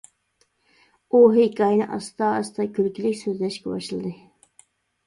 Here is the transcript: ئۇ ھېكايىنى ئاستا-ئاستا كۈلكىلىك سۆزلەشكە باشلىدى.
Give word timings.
ئۇ 1.17 1.21
ھېكايىنى 1.35 1.87
ئاستا-ئاستا 1.99 2.69
كۈلكىلىك 2.79 3.21
سۆزلەشكە 3.23 3.77
باشلىدى. 3.79 4.17